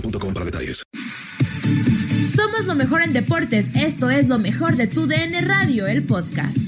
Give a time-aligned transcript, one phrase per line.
[0.00, 0.82] boostmobile.com para detalles.
[2.34, 3.74] Somos lo mejor en deportes.
[3.74, 6.58] Esto es lo mejor de tu DN Radio, el podcast.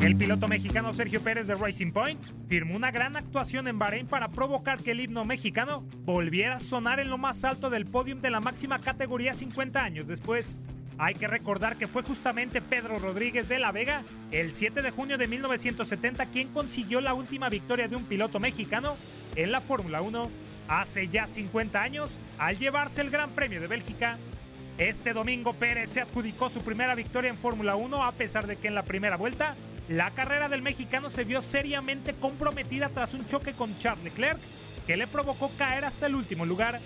[0.00, 4.28] El piloto mexicano Sergio Pérez de Racing Point firmó una gran actuación en Bahrein para
[4.28, 8.30] provocar que el himno mexicano volviera a sonar en lo más alto del podium de
[8.30, 10.58] la máxima categoría 50 años después.
[11.00, 15.16] Hay que recordar que fue justamente Pedro Rodríguez de la Vega, el 7 de junio
[15.16, 18.96] de 1970, quien consiguió la última victoria de un piloto mexicano
[19.36, 20.28] en la Fórmula 1
[20.66, 24.18] hace ya 50 años al llevarse el Gran Premio de Bélgica.
[24.76, 28.66] Este domingo Pérez se adjudicó su primera victoria en Fórmula 1 a pesar de que
[28.66, 29.54] en la primera vuelta
[29.88, 34.38] la carrera del mexicano se vio seriamente comprometida tras un choque con Charles Leclerc
[34.84, 36.80] que le provocó caer hasta el último lugar.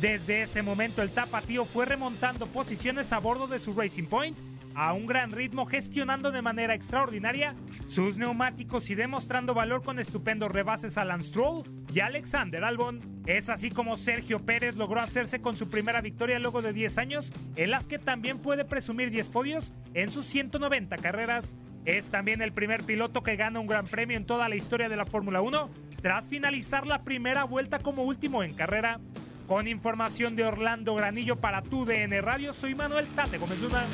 [0.00, 4.36] Desde ese momento el tapatío fue remontando posiciones a bordo de su Racing Point
[4.74, 7.54] a un gran ritmo gestionando de manera extraordinaria
[7.86, 11.62] sus neumáticos y demostrando valor con estupendos rebases a Lance Stroll
[11.92, 13.00] y Alexander Albon.
[13.26, 17.32] Es así como Sergio Pérez logró hacerse con su primera victoria luego de 10 años,
[17.56, 21.56] en las que también puede presumir 10 podios en sus 190 carreras.
[21.84, 24.96] Es también el primer piloto que gana un gran premio en toda la historia de
[24.96, 25.70] la Fórmula 1,
[26.02, 28.98] tras finalizar la primera vuelta como último en carrera.
[29.46, 33.84] Con información de Orlando Granillo para tu DN Radio, soy Manuel Tate Gómez Luna.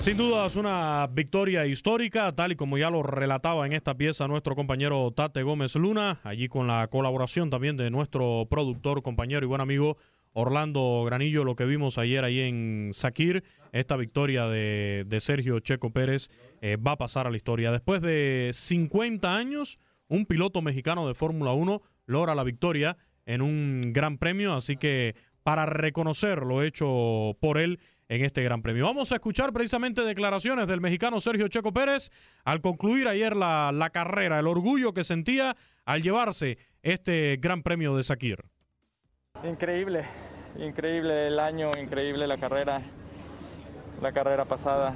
[0.00, 4.26] Sin duda es una victoria histórica, tal y como ya lo relataba en esta pieza
[4.26, 9.48] nuestro compañero Tate Gómez Luna, allí con la colaboración también de nuestro productor, compañero y
[9.48, 9.98] buen amigo
[10.34, 16.28] Orlando Granillo, lo que vimos ayer ahí en Sakir, esta victoria de, Sergio Checo Pérez
[16.60, 17.72] eh, va a pasar a la historia.
[17.72, 19.78] Después de 50 años,
[20.08, 22.96] un piloto mexicano de Fórmula 1 logra la victoria
[23.26, 27.78] en un gran premio, así que para reconocer lo hecho por él
[28.08, 28.84] en este Gran Premio.
[28.84, 32.10] Vamos a escuchar precisamente declaraciones del mexicano Sergio Checo Pérez
[32.44, 37.96] al concluir ayer la, la carrera, el orgullo que sentía al llevarse este Gran Premio
[37.96, 38.44] de Sakir.
[39.44, 40.06] Increíble,
[40.58, 42.80] increíble el año, increíble la carrera,
[44.00, 44.94] la carrera pasada.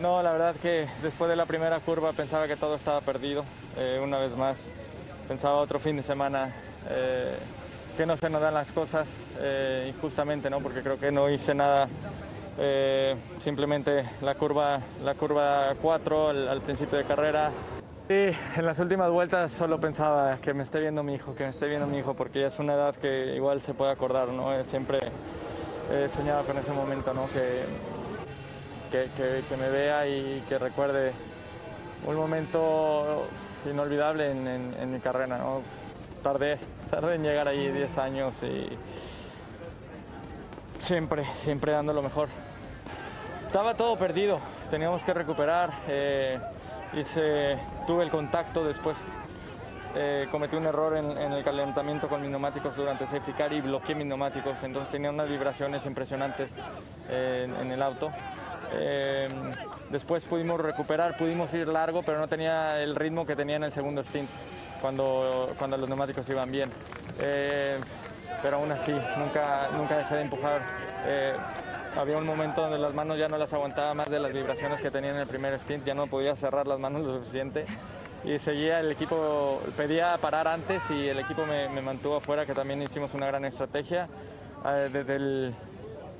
[0.00, 3.44] No, la verdad que después de la primera curva pensaba que todo estaba perdido.
[3.76, 4.56] Eh, una vez más,
[5.28, 6.52] pensaba otro fin de semana
[6.90, 7.36] eh,
[7.96, 9.06] que no se nos dan las cosas
[9.38, 10.58] eh, injustamente, ¿no?
[10.58, 11.86] Porque creo que no hice nada
[12.58, 13.14] eh,
[13.44, 17.52] simplemente la curva, la curva 4 al, al, principio de carrera.
[18.08, 21.50] Y en las últimas vueltas solo pensaba que me esté viendo mi hijo, que me
[21.50, 24.62] esté viendo mi hijo, porque ya es una edad que igual se puede acordar, ¿no?
[24.64, 24.98] Siempre
[25.90, 27.26] he soñado con ese momento, ¿no?
[27.28, 27.64] Que,
[28.92, 31.12] que, que, me vea y que recuerde
[32.06, 33.26] un momento
[33.68, 35.62] inolvidable en mi carrera, ¿no?
[36.22, 36.58] Tardé,
[36.90, 38.68] tardé en llegar ahí 10 años y
[40.78, 42.28] siempre, siempre dando lo mejor.
[43.46, 44.40] Estaba todo perdido,
[44.70, 45.72] teníamos que recuperar.
[45.88, 46.38] Eh,
[46.92, 48.96] hice, tuve el contacto después.
[49.96, 53.94] eh, cometí un error en, el calentamiento con mis neumáticos durante safety car y bloqueé
[53.94, 56.50] mis neumáticos, entonces tenía unas vibraciones impresionantes
[57.08, 58.10] eh, en, el auto.
[58.76, 59.28] Eh,
[59.90, 63.72] después pudimos recuperar, pudimos ir largo, pero no tenía el ritmo que tenía en el
[63.72, 64.28] segundo stint,
[64.80, 66.70] cuando, cuando los neumáticos iban bien.
[68.42, 70.62] Pero aún así, nunca, nunca dejé de empujar.
[71.96, 74.90] Había un momento donde las manos ya no las aguantaba más de las vibraciones que
[74.90, 77.66] tenía en el primer stint, ya no podía cerrar las manos lo suficiente.
[78.24, 82.82] Y seguía el equipo, pedía parar antes y el equipo me, mantuvo afuera, que también
[82.82, 84.08] hicimos una gran estrategia.
[84.66, 85.54] Eh, desde el,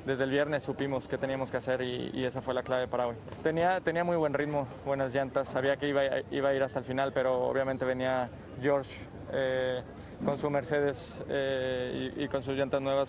[0.07, 3.17] desde el viernes supimos qué teníamos que hacer y, esa fue la clave para hoy.
[3.43, 6.85] Tenía, tenía muy buen ritmo, buenas llantas, sabía que iba, iba a ir hasta el
[6.85, 8.29] final, pero obviamente venía
[8.63, 8.91] George
[9.33, 9.83] eh,
[10.25, 13.09] con su Mercedes eh, y con sus llantas nuevas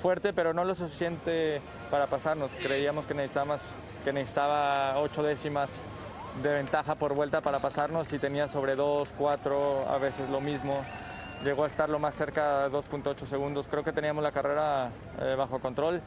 [0.00, 1.60] fuerte, pero no lo suficiente
[1.90, 2.50] para pasarnos.
[2.62, 3.60] Creíamos que necesitábamos,
[4.04, 5.70] que necesitaba ocho décimas
[6.42, 10.80] de ventaja por vuelta para pasarnos y tenía sobre 2, 4, a veces lo mismo.
[11.44, 13.66] Llegó a estar lo más cerca de 2.8 segundos.
[13.68, 14.90] Creo que teníamos la carrera
[15.20, 16.00] eh, bajo control,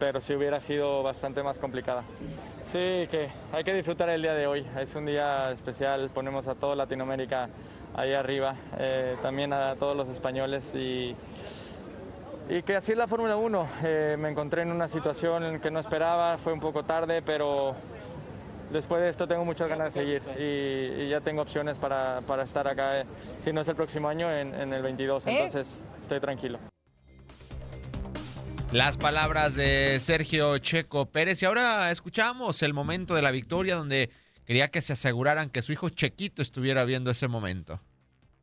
[0.00, 2.02] pero sí hubiera sido bastante más complicada.
[2.64, 4.66] Sí, que hay que disfrutar el día de hoy.
[4.78, 7.48] Es un día especial, ponemos a toda Latinoamérica
[7.94, 11.14] ahí arriba, eh, también a todos los españoles y,
[12.50, 13.70] y que así es la Fórmula 1.
[13.84, 17.76] Eh, me encontré en una situación en que no esperaba, fue un poco tarde, pero
[18.72, 22.42] después de esto tengo muchas ganas de seguir y, y ya tengo opciones para, para
[22.42, 23.04] estar acá, eh,
[23.38, 25.30] si no es el próximo año, en, en el 22, ¿Eh?
[25.30, 26.58] entonces estoy tranquilo.
[28.72, 31.42] Las palabras de Sergio Checo Pérez.
[31.42, 34.10] Y ahora escuchamos el momento de la victoria donde
[34.44, 37.80] quería que se aseguraran que su hijo Chequito estuviera viendo ese momento.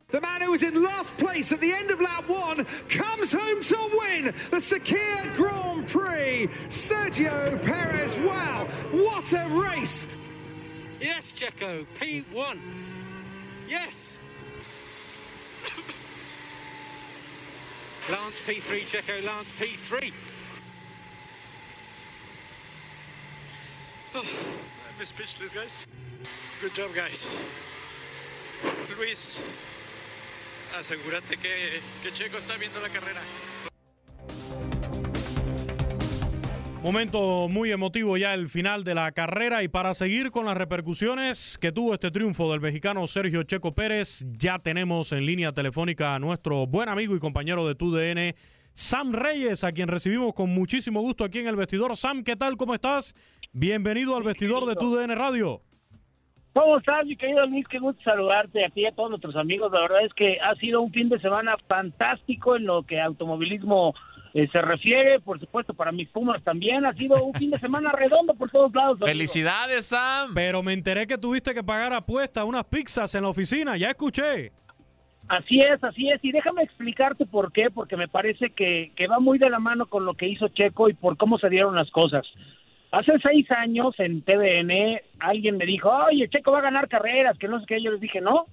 [0.10, 3.60] The man who was in last place at the end of lap one comes home
[3.60, 6.48] to win the Sakir Grand Prix.
[6.70, 10.08] Sergio Perez, wow, what a race!
[11.02, 12.58] Yes, Checo, P1.
[13.68, 14.18] Yes.
[18.10, 20.14] Lance P3, Checo, Lance P3.
[24.16, 25.86] I'm speechless, guys.
[26.62, 27.26] Good job, guys.
[28.98, 29.77] Luis,
[30.80, 33.22] asegúrate que, que Checo está viendo la carrera.
[36.84, 41.58] Momento muy emotivo ya el final de la carrera y para seguir con las repercusiones
[41.60, 46.20] que tuvo este triunfo del mexicano Sergio Checo Pérez, ya tenemos en línea telefónica a
[46.20, 48.36] nuestro buen amigo y compañero de TUDN,
[48.74, 51.98] Sam Reyes, a quien recibimos con muchísimo gusto aquí en el vestidor.
[51.98, 52.56] Sam, ¿qué tal?
[52.56, 53.16] ¿Cómo estás?
[53.52, 55.64] Bienvenido al vestidor de TUDN Radio.
[56.58, 57.68] ¿Cómo estás, mi querido Luis?
[57.68, 59.72] Qué gusto saludarte a ti y a todos nuestros amigos.
[59.72, 63.94] La verdad es que ha sido un fin de semana fantástico en lo que automovilismo
[64.34, 65.20] eh, se refiere.
[65.20, 66.84] Por supuesto, para mis Pumas también.
[66.88, 68.96] Ha sido un fin de semana redondo por todos lados.
[68.96, 69.06] amigo.
[69.06, 70.32] ¡Felicidades, Sam!
[70.34, 74.52] Pero me enteré que tuviste que pagar apuesta unas pizzas en la oficina, ya escuché.
[75.28, 76.20] Así es, así es.
[76.24, 79.86] Y déjame explicarte por qué, porque me parece que, que va muy de la mano
[79.86, 82.26] con lo que hizo Checo y por cómo se dieron las cosas.
[82.92, 87.48] Hace seis años en TVN alguien me dijo, oye, Checo va a ganar carreras, que
[87.48, 87.82] no sé qué.
[87.82, 88.46] Yo les dije, no,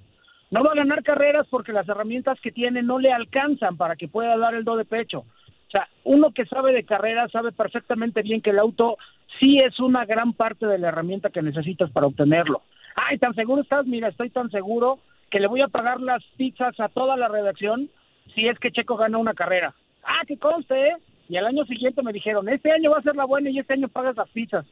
[0.51, 4.09] no va a ganar carreras porque las herramientas que tiene no le alcanzan para que
[4.09, 5.21] pueda dar el do de pecho.
[5.21, 8.97] O sea, uno que sabe de carreras sabe perfectamente bien que el auto
[9.41, 12.63] sí es una gran parte de la herramienta que necesitas para obtenerlo.
[12.97, 14.99] Ay, tan seguro estás, mira, estoy tan seguro
[15.31, 17.89] que le voy a pagar las pizzas a toda la redacción
[18.35, 19.75] si es que Checo gana una carrera.
[20.05, 20.97] Ah, que conste, ¿eh?
[21.29, 23.75] Y al año siguiente me dijeron, este año va a ser la buena y este
[23.75, 24.67] año pagas las pizzas.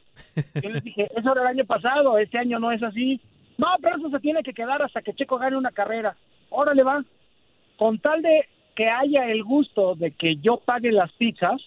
[0.61, 3.19] Yo les dije, eso era el año pasado, este año no es así.
[3.57, 6.15] No, pero eso se tiene que quedar hasta que Checo gane una carrera.
[6.49, 7.03] Órale va.
[7.77, 11.61] Con tal de que haya el gusto de que yo pague las pizzas,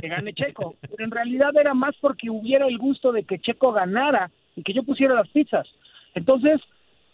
[0.00, 0.76] que gane Checo.
[0.80, 4.72] Pero en realidad era más porque hubiera el gusto de que Checo ganara y que
[4.72, 5.66] yo pusiera las pizzas.
[6.14, 6.60] Entonces,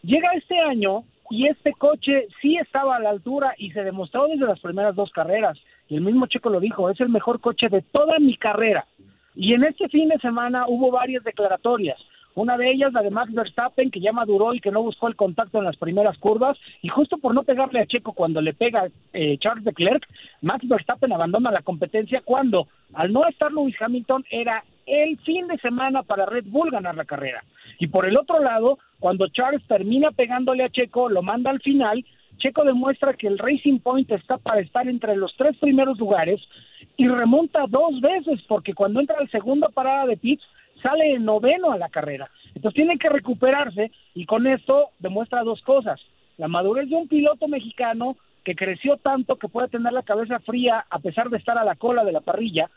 [0.03, 4.47] llega este año y este coche sí estaba a la altura y se demostró desde
[4.47, 5.59] las primeras dos carreras.
[5.89, 8.87] Y el mismo Checo lo dijo, es el mejor coche de toda mi carrera.
[9.35, 11.99] Y en este fin de semana hubo varias declaratorias.
[12.35, 15.17] Una de ellas, la de Max Verstappen, que ya maduró y que no buscó el
[15.17, 16.57] contacto en las primeras curvas.
[16.83, 20.07] Y justo por no pegarle a Checo cuando le pega eh, Charles Leclerc,
[20.43, 25.59] Max Verstappen abandona la competencia cuando, al no estar Lewis Hamilton, era el fin de
[25.59, 27.43] semana para Red Bull ganar la carrera.
[27.81, 32.05] Y por el otro lado, cuando Charles termina pegándole a Checo, lo manda al final,
[32.39, 36.41] Checo demuestra que el Racing Point está para estar entre los tres primeros lugares
[36.97, 40.45] y remonta dos veces, porque cuando entra la segunda parada de pits,
[40.83, 42.31] sale en noveno a la carrera.
[42.55, 46.01] Entonces tiene que recuperarse y con esto demuestra dos cosas.
[46.37, 50.87] La madurez de un piloto mexicano que creció tanto que puede tener la cabeza fría
[50.89, 52.71] a pesar de estar a la cola de la parrilla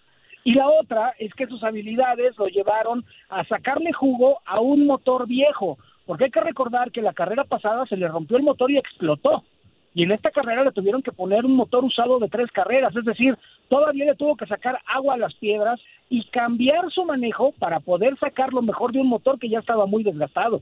[0.44, 5.28] Y la otra es que sus habilidades lo llevaron a sacarle jugo a un motor
[5.28, 8.78] viejo, porque hay que recordar que la carrera pasada se le rompió el motor y
[8.78, 9.44] explotó.
[9.94, 13.04] Y en esta carrera le tuvieron que poner un motor usado de tres carreras, es
[13.04, 15.80] decir, todavía le tuvo que sacar agua a las piedras
[16.10, 19.86] y cambiar su manejo para poder sacar lo mejor de un motor que ya estaba
[19.86, 20.62] muy desgastado.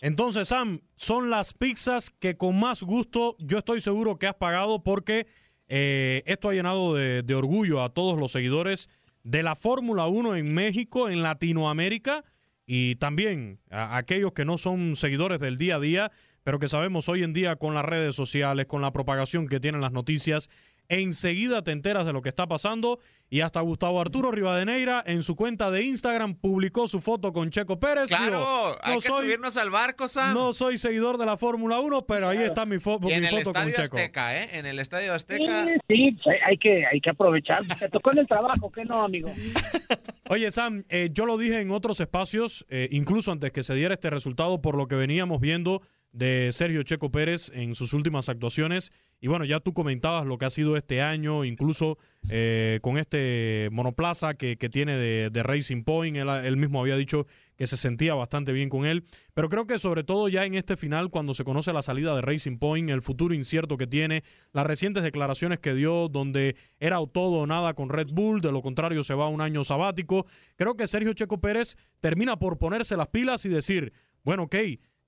[0.00, 4.82] Entonces, Sam, son las pizzas que con más gusto yo estoy seguro que has pagado
[4.82, 5.26] porque
[5.68, 8.88] eh, esto ha llenado de, orgullo a todos los seguidores
[9.22, 12.24] de la Fórmula 1 en México, en Latinoamérica
[12.66, 16.12] y también a aquellos que no son seguidores del día a día,
[16.44, 19.82] pero que sabemos hoy en día con las redes sociales, con la propagación que tienen
[19.82, 20.48] las noticias,
[20.90, 22.98] enseguida te enteras de lo que está pasando
[23.30, 27.78] y hasta Gustavo Arturo Rivadeneira en su cuenta de Instagram publicó su foto con Checo
[27.78, 28.08] Pérez.
[28.08, 30.34] Claro, Digo, hay no que soy- subirnos al barco, Sam.
[30.34, 33.52] No soy seguidor de la Fórmula 1, pero ahí está mi, fo- mi el foto
[33.52, 33.96] con Estadio Checo.
[33.96, 34.48] Azteca, ¿eh?
[34.58, 35.66] En el Estadio Sí, Azteca.
[35.88, 37.64] sí, hay- hay que, hay que aprovechar.
[37.78, 39.32] Te tocó en el trabajo, ¿qué no, amigo?
[40.28, 43.94] Oye, Sam, eh, yo lo dije en otros espacios, eh, incluso antes que se diera
[43.94, 45.82] este resultado, por lo que veníamos viendo
[46.12, 48.92] de Sergio Checo Pérez en sus últimas actuaciones.
[49.20, 51.98] Y bueno, ya tú comentabas lo que ha sido este año, incluso
[52.30, 56.16] eh, con este monoplaza que, que tiene de, de Racing Point.
[56.16, 59.04] Él, él mismo había dicho que se sentía bastante bien con él.
[59.34, 62.22] Pero creo que sobre todo ya en este final, cuando se conoce la salida de
[62.22, 67.40] Racing Point, el futuro incierto que tiene, las recientes declaraciones que dio, donde era todo
[67.40, 70.24] o nada con Red Bull, de lo contrario se va a un año sabático.
[70.56, 73.92] Creo que Sergio Checo Pérez termina por ponerse las pilas y decir,
[74.24, 74.56] bueno, ok,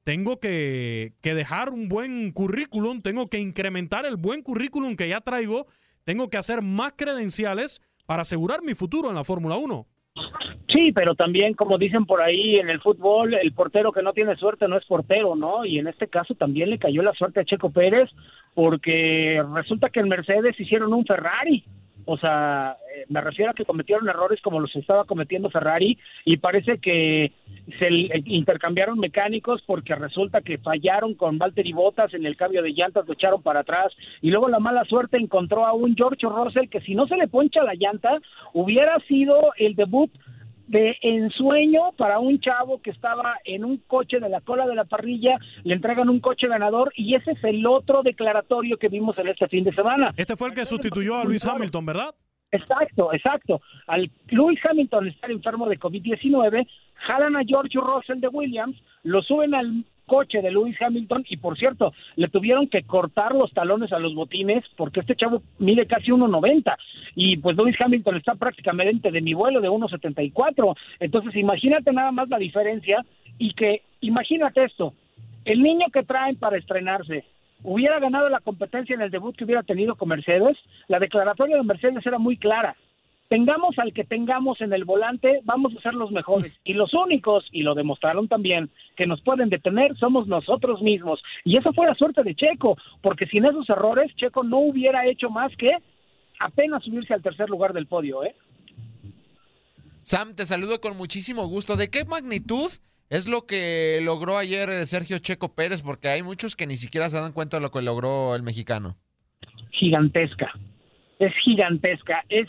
[0.05, 5.21] tengo que, que dejar un buen currículum, tengo que incrementar el buen currículum que ya
[5.21, 5.67] traigo,
[6.05, 9.87] tengo que hacer más credenciales para asegurar mi futuro en la Fórmula 1.
[10.69, 14.37] Sí, pero también, como dicen por ahí en el fútbol, el portero que no tiene
[14.37, 15.65] suerte no es portero, ¿no?
[15.65, 18.09] Y en este caso también le cayó la suerte a Checo Pérez
[18.55, 21.65] porque resulta que en Mercedes hicieron un Ferrari.
[22.05, 26.37] O sea, eh, me refiero a que cometieron errores como los estaba cometiendo Ferrari y
[26.39, 27.33] parece que
[27.79, 32.73] se eh, intercambiaron mecánicos porque resulta que fallaron con Valtteri Bottas en el cambio de
[32.73, 36.69] llantas, lo echaron para atrás y luego la mala suerte encontró a un George Russell
[36.69, 38.21] que si no se le poncha la llanta
[38.53, 40.11] hubiera sido el debut
[40.73, 44.87] de ensueño para un chavo que estaba en un coche de la cola de la
[44.87, 49.29] parrilla, le entregan un coche ganador y ese es el otro declaratorio que vimos en
[49.29, 50.15] este fin de semana.
[50.17, 52.15] Este fue el que sustituyó a Luis Hamilton, ¿verdad?
[52.51, 53.61] Exacto, exacto.
[53.87, 59.55] Al Lewis Hamilton estar enfermo de COVID-19, jalan a George Russell de Williams, lo suben
[59.55, 63.99] al coche de Lewis Hamilton y por cierto, le tuvieron que cortar los talones a
[63.99, 66.77] los botines porque este chavo mide casi 1.90
[67.15, 70.77] y pues Lewis Hamilton está prácticamente de mi vuelo de 1.74.
[71.01, 73.03] Entonces imagínate nada más la diferencia
[73.39, 74.93] y que imagínate esto,
[75.47, 77.25] el niño que traen para estrenarse
[77.63, 81.63] hubiera ganado la competencia en el debut que hubiera tenido con Mercedes, la declaratoria de
[81.63, 82.77] Mercedes era muy clara.
[83.33, 86.53] Tengamos al que tengamos en el volante, vamos a ser los mejores.
[86.65, 91.23] Y los únicos, y lo demostraron también, que nos pueden detener somos nosotros mismos.
[91.43, 95.31] Y esa fue la suerte de Checo, porque sin esos errores, Checo no hubiera hecho
[95.31, 95.71] más que
[96.41, 98.35] apenas subirse al tercer lugar del podio, ¿eh?
[100.03, 101.77] Sam, te saludo con muchísimo gusto.
[101.77, 102.71] ¿De qué magnitud
[103.09, 105.81] es lo que logró ayer eh, Sergio Checo Pérez?
[105.81, 108.99] Porque hay muchos que ni siquiera se dan cuenta de lo que logró el mexicano.
[109.71, 110.53] Gigantesca.
[111.19, 112.27] Es gigantesca.
[112.29, 112.49] Es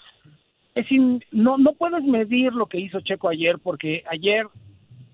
[0.75, 4.47] es in- no no puedes medir lo que hizo Checo ayer porque ayer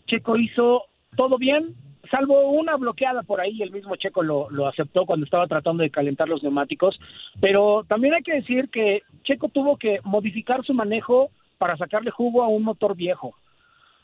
[0.07, 0.83] Checo hizo
[1.15, 1.75] todo bien
[2.11, 5.89] salvo una bloqueada por ahí el mismo Checo lo, lo aceptó cuando estaba tratando de
[5.91, 6.99] calentar los neumáticos
[7.39, 12.43] pero también hay que decir que Checo tuvo que modificar su manejo para sacarle jugo
[12.43, 13.35] a un motor viejo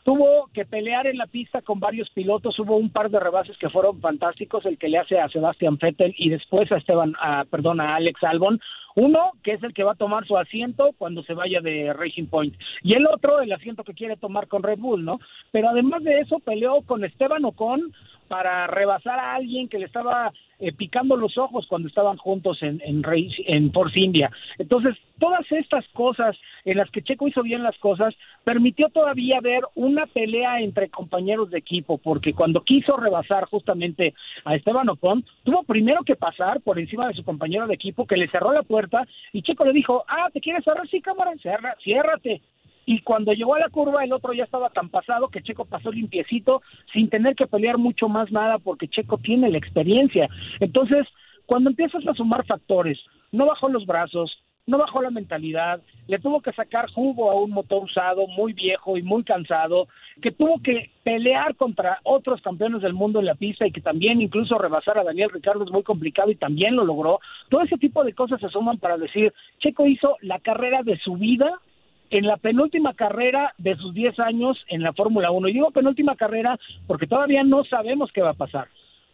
[0.05, 3.69] tuvo que pelear en la pista con varios pilotos, hubo un par de rebases que
[3.69, 7.81] fueron fantásticos, el que le hace a Sebastian Vettel y después a Esteban, a, perdón,
[7.81, 8.62] a Alex Albon,
[8.97, 12.27] uno que es el que va a tomar su asiento cuando se vaya de Racing
[12.27, 12.55] Point.
[12.83, 15.19] Y el otro el asiento que quiere tomar con Red Bull, ¿no?
[15.51, 17.91] Pero además de eso peleó con Esteban Ocon
[18.27, 22.82] para rebasar a alguien que le estaba eh, picando los ojos cuando estaban juntos en,
[22.86, 23.03] en,
[23.48, 24.32] en Force India.
[24.58, 29.63] Entonces, todas estas cosas en las que Checo hizo bien las cosas, permitió todavía ver
[29.75, 34.13] una pelea entre compañeros de equipo, porque cuando quiso rebasar justamente
[34.44, 38.17] a Esteban Ocon, tuvo primero que pasar por encima de su compañero de equipo que
[38.17, 40.88] le cerró la puerta y Checo le dijo, ah, ¿te quieres cerrar?
[40.89, 42.41] Sí, cámara, cierra, ciérrate.
[42.86, 45.92] Y cuando llegó a la curva, el otro ya estaba tan pasado que Checo pasó
[45.92, 46.62] limpiecito
[46.94, 50.30] sin tener que pelear mucho más nada porque Checo tiene la experiencia.
[50.60, 51.08] Entonces,
[51.46, 53.00] cuando empiezas a sumar factores,
[53.32, 57.51] no bajó los brazos, no bajó la mentalidad, le tuvo que sacar jugo a un
[57.51, 59.88] motor usado, muy viejo y muy cansado,
[60.22, 64.22] que tuvo que pelear contra otros campeones del mundo en la pista y que también
[64.22, 67.20] incluso rebasar a Daniel Ricardo es muy complicado y también lo logró.
[67.50, 71.15] Todo ese tipo de cosas se suman para decir, Checo hizo la carrera de su
[71.15, 71.60] vida
[72.09, 75.47] en la penúltima carrera de sus 10 años en la Fórmula 1.
[75.50, 78.67] Y digo penúltima carrera porque todavía no sabemos qué va a pasar.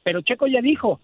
[0.04, 1.00] Pero Checo ya dijo,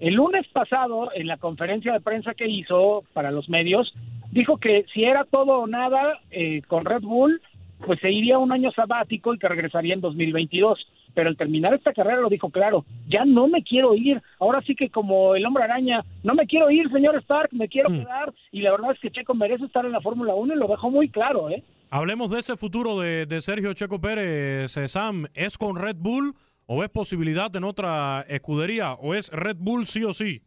[0.00, 3.94] el lunes pasado, en la conferencia de prensa que hizo para los medios,
[4.32, 7.40] dijo que si era todo o nada eh, con Red Bull,
[7.86, 10.86] pues se iría un año sabático y que regresaría en 2022.
[11.14, 14.20] Pero al terminar esta carrera lo dijo claro, ya no me quiero ir.
[14.40, 17.88] Ahora sí que como el hombre araña, no me quiero ir, señor Stark, me quiero
[17.90, 18.32] quedar.
[18.50, 20.90] Y la verdad es que Checo merece estar en la Fórmula 1 y lo dejó
[20.90, 21.62] muy claro, ¿eh?
[21.90, 25.26] Hablemos de ese futuro de, de Sergio Checo Pérez, eh, Sam.
[25.34, 26.34] ¿Es con Red Bull
[26.66, 30.42] o es posibilidad en otra escudería o es Red Bull sí o sí?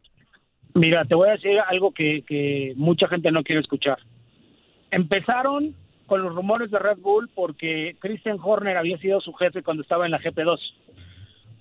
[0.74, 3.98] Mira, te voy a decir algo que, que mucha gente no quiere escuchar.
[4.90, 5.74] Empezaron
[6.08, 10.06] con los rumores de Red Bull porque Christian Horner había sido su jefe cuando estaba
[10.06, 10.58] en la GP2.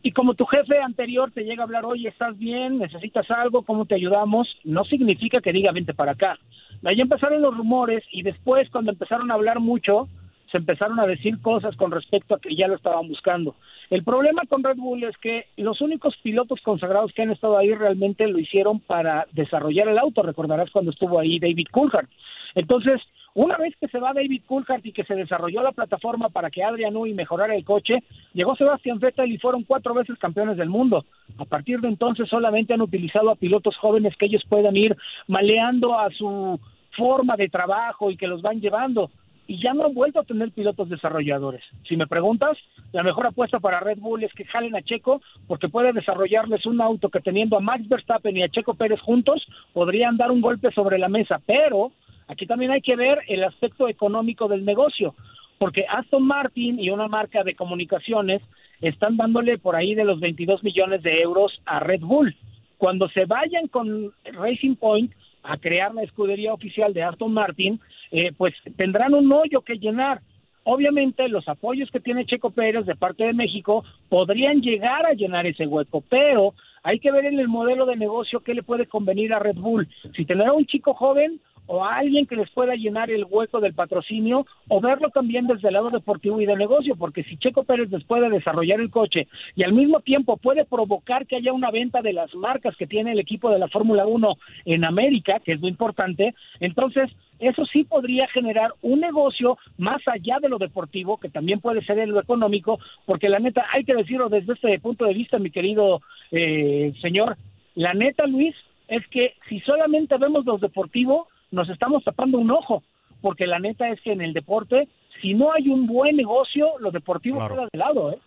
[0.02, 2.80] Y como tu jefe anterior te llega a hablar, oye, ¿estás bien?
[2.80, 3.64] ¿Necesitas algo?
[3.64, 4.48] ¿Cómo te ayudamos?
[4.64, 6.40] No significa que diga, vente para acá.
[6.86, 10.08] Ahí empezaron los rumores y después cuando empezaron a hablar mucho,
[10.52, 13.56] se empezaron a decir cosas con respecto a que ya lo estaban buscando.
[13.90, 17.74] El problema con Red Bull es que los únicos pilotos consagrados que han estado ahí
[17.74, 20.24] realmente lo hicieron para desarrollar el auto.
[20.24, 22.08] Recordarás cuando estuvo ahí David Coulthard.
[22.56, 23.02] Entonces,
[23.38, 26.64] una vez que se va David Coulthard y que se desarrolló la plataforma para que
[26.64, 28.02] Adrian Newey mejorara el coche,
[28.34, 31.06] llegó Sebastian Vettel y fueron cuatro veces campeones del mundo.
[31.38, 36.00] A partir de entonces solamente han utilizado a pilotos jóvenes que ellos puedan ir maleando
[36.00, 36.60] a su
[36.98, 39.12] forma de trabajo y que los van llevando
[39.46, 41.62] y ya no han vuelto a tener pilotos desarrolladores.
[41.88, 42.58] Si me preguntas,
[42.92, 46.82] la mejor apuesta para Red Bull es que jalen a Checo porque puede desarrollarles un
[46.82, 50.72] auto que teniendo a Max Verstappen y a Checo Pérez juntos podrían dar un golpe
[50.72, 51.92] sobre la mesa, pero
[52.28, 55.16] aquí también hay que ver el aspecto económico del negocio,
[55.58, 58.42] porque Aston Martin y una marca de comunicaciones
[58.82, 62.36] están dándole por ahí de los 22 millones de euros a Red Bull.
[62.78, 65.12] Cuando se vayan con Racing Point
[65.44, 67.80] a crear la escudería oficial de Aston Martin,
[68.12, 70.22] eh, pues tendrán un hoyo que llenar.
[70.64, 75.48] Obviamente los apoyos que tiene Checo Pérez de parte de México podrían llegar a llenar
[75.48, 79.34] ese hueco, pero hay que ver en el modelo de negocio qué le puede convenir
[79.34, 79.88] a Red Bull.
[80.16, 83.60] Si tener a un chico joven o a alguien que les pueda llenar el hueco
[83.60, 87.64] del patrocinio o verlo también desde el lado deportivo y de negocio, porque si Checo
[87.64, 91.72] Pérez les puede desarrollar el coche y al mismo tiempo puede provocar que haya una
[91.72, 94.34] venta de las marcas que tiene el equipo de la Fórmula 1
[94.66, 100.40] en América, que es lo importante, entonces eso sí podría generar un negocio más allá
[100.42, 103.94] de lo deportivo, que también puede ser en lo económico, porque la neta, hay que
[103.94, 106.02] decirlo desde este punto de vista, mi querido
[106.32, 107.38] eh, señor,
[107.76, 108.56] la neta, Luis,
[108.88, 112.84] es que si solamente vemos los deportivos, nos estamos tapando un ojo,
[113.22, 114.88] porque la neta es que en el deporte,
[115.22, 118.20] si no hay un buen negocio, lo deportivo queda de lado, ¿eh?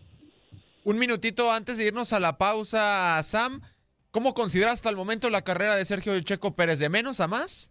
[0.82, 3.60] Un minutito antes de irnos a la pausa, Sam,
[4.10, 6.78] ¿cómo consideras hasta el momento la carrera de Sergio Checo Pérez?
[6.78, 7.70] ¿De menos a más?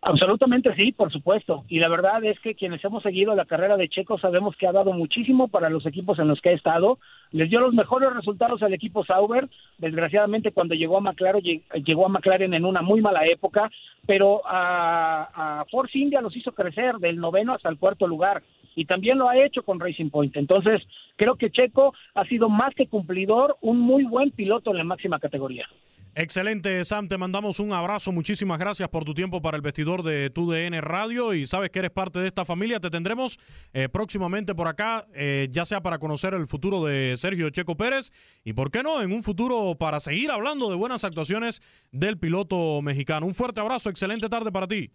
[0.00, 1.64] Absolutamente sí, por supuesto.
[1.68, 4.72] Y la verdad es que quienes hemos seguido la carrera de Checo sabemos que ha
[4.72, 6.98] dado muchísimo para los equipos en los que ha estado.
[7.32, 9.48] Les dio los mejores resultados al equipo Sauber.
[9.78, 11.42] Desgraciadamente cuando llegó a McLaren
[11.84, 13.70] llegó a McLaren en una muy mala época,
[14.06, 18.44] pero a, a Force India los hizo crecer del noveno hasta el cuarto lugar
[18.76, 20.36] y también lo ha hecho con Racing Point.
[20.36, 20.80] Entonces,
[21.16, 25.18] creo que Checo ha sido más que cumplidor, un muy buen piloto en la máxima
[25.18, 25.66] categoría.
[26.14, 27.06] Excelente, Sam.
[27.08, 28.10] Te mandamos un abrazo.
[28.12, 31.90] Muchísimas gracias por tu tiempo para el vestidor de TUDN Radio y sabes que eres
[31.90, 32.80] parte de esta familia.
[32.80, 33.38] Te tendremos
[33.72, 38.12] eh, próximamente por acá, eh, ya sea para conocer el futuro de Sergio Checo Pérez
[38.44, 41.60] y, ¿por qué no?, en un futuro para seguir hablando de buenas actuaciones
[41.92, 43.26] del piloto mexicano.
[43.26, 43.90] Un fuerte abrazo.
[43.90, 44.90] Excelente tarde para ti.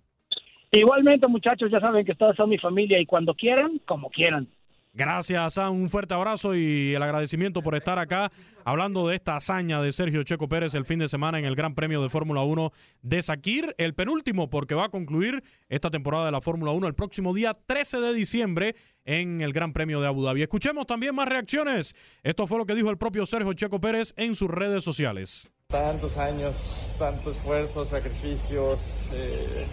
[0.72, 4.48] Igualmente, muchachos, ya saben que todos son mi familia y cuando quieran, como quieran.
[4.96, 5.74] Gracias, Sam.
[5.74, 8.32] Un fuerte abrazo y el agradecimiento por estar acá
[8.64, 11.74] hablando de esta hazaña de Sergio Checo Pérez el fin de semana en el Gran
[11.74, 16.32] Premio de Fórmula 1 de Sakir, el penúltimo porque va a concluir esta temporada de
[16.32, 20.24] la Fórmula 1 el próximo día 13 de diciembre en el Gran Premio de Abu
[20.24, 20.44] Dhabi.
[20.44, 21.96] Escuchemos también más reacciones.
[22.22, 25.50] Esto fue lo que dijo el propio Sergio Checo Pérez en sus redes sociales.
[25.70, 26.56] Tantos años,
[27.00, 28.80] tantos esfuerzos, sacrificios,
[29.12, 29.66] eh,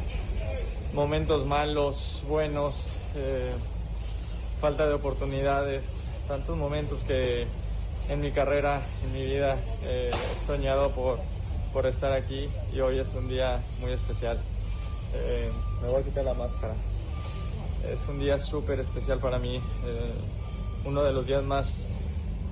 [0.95, 2.97] momentos malos, buenos.
[3.15, 3.53] Eh,
[4.61, 7.46] falta de oportunidades, tantos momentos que
[8.11, 11.18] en mi carrera, en mi vida, eh, he soñado por,
[11.73, 14.38] por estar aquí y hoy es un día muy especial.
[15.14, 16.75] Eh, me voy a quitar la máscara.
[17.90, 20.12] Es un día súper especial para mí, eh,
[20.85, 21.87] uno de los días más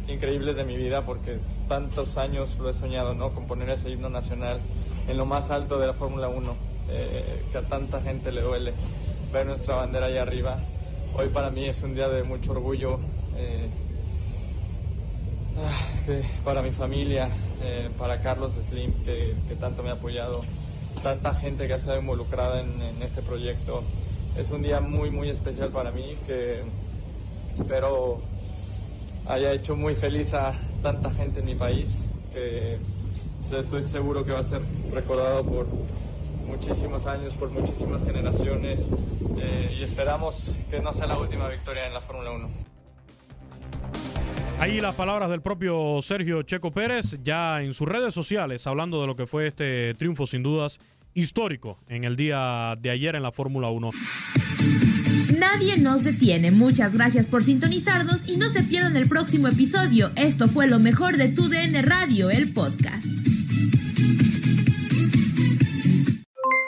[0.07, 3.35] increíbles de mi vida porque tantos años lo he soñado, ¿no?
[3.35, 4.61] Componer ese himno nacional
[5.07, 6.57] en lo más alto de la Fórmula 1,
[7.53, 8.73] que a tanta gente le duele
[9.31, 10.59] ver nuestra bandera allá arriba
[11.16, 13.01] Hoy para mí es un día de mucho orgullo
[13.37, 13.68] eh,
[15.57, 16.12] ah,
[16.44, 17.29] para mi familia,
[17.62, 20.42] eh, para Carlos Slim, que, tanto me ha apoyado,
[21.03, 23.83] tanta gente que ha estado involucrada en, este proyecto.
[24.37, 26.62] Es un día muy, muy especial para mí que
[27.51, 28.21] espero
[29.27, 31.99] haya hecho muy feliz a tanta gente en mi país,
[32.33, 32.79] que
[33.40, 35.66] estoy seguro que va a ser recordado por
[36.49, 38.81] muchísimos años, por muchísimas generaciones
[39.39, 42.49] eh, y esperamos que no sea la última victoria en la Fórmula 1.
[44.59, 49.07] Ahí las palabras del propio Sergio Checo Pérez, ya en sus redes sociales, hablando de
[49.07, 50.81] lo que fue este triunfo sin dudas
[51.15, 53.91] histórico en el día de ayer en la Fórmula 1.
[55.39, 56.51] Nadie nos detiene.
[56.51, 60.11] Muchas gracias por sintonizarnos y no se pierdan el próximo episodio.
[60.17, 63.07] Esto fue lo mejor de Tu DN Radio, el podcast.